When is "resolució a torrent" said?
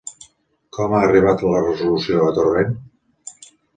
1.67-2.77